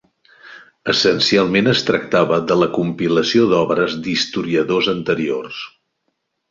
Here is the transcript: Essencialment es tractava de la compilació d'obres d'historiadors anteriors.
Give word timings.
Essencialment 0.93 1.69
es 1.75 1.83
tractava 1.91 2.41
de 2.53 2.59
la 2.63 2.69
compilació 2.79 3.47
d'obres 3.55 4.01
d'historiadors 4.07 4.93
anteriors. 4.99 5.67